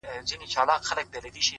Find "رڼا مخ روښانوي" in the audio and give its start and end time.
0.53-1.41